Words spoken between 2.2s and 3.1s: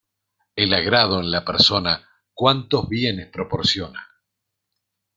cuantos